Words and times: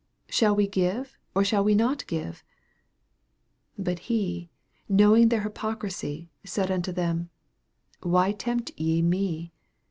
15 0.29 0.33
Shall 0.35 0.55
we 0.55 0.67
give 0.67 1.17
or 1.35 1.43
shall 1.43 1.63
we 1.63 1.75
not 1.75 2.07
give? 2.07 2.43
But 3.77 3.99
he, 4.09 4.49
knowing 4.89 5.29
their 5.29 5.41
hypoc 5.47 5.81
risy, 5.81 6.29
said 6.43 6.71
unto 6.71 6.91
them, 6.91 7.29
Why 8.01 8.31
tempt 8.31 8.71
ye 8.75 9.03
me 9.03 9.53